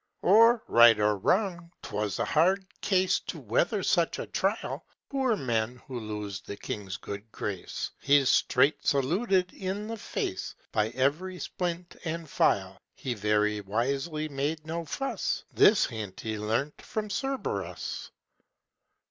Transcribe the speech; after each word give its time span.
Or 0.23 0.63
right 0.67 0.99
or 0.99 1.15
wrong, 1.17 1.71
'twas 1.83 2.17
a 2.17 2.25
hard 2.25 2.65
case 2.81 3.19
To 3.27 3.39
weather 3.39 3.83
such 3.83 4.17
a 4.17 4.25
trial; 4.25 4.83
(Poor 5.11 5.35
men, 5.37 5.79
who 5.85 5.99
lose 5.99 6.41
a 6.49 6.55
king's 6.55 6.97
good 6.97 7.31
grace!) 7.31 7.91
He's 7.99 8.27
straight 8.29 8.83
saluted 8.83 9.53
in 9.53 9.85
the 9.85 9.97
face 9.97 10.55
By 10.71 10.89
every 10.95 11.37
splint 11.37 11.97
and 12.03 12.27
phial. 12.27 12.77
He 12.95 13.13
very 13.13 13.61
wisely 13.61 14.27
made 14.27 14.65
no 14.65 14.85
fuss; 14.85 15.43
This 15.53 15.85
hint 15.85 16.21
he 16.21 16.39
learnt 16.39 16.81
of 16.81 17.09
Cerberus. 17.11 18.09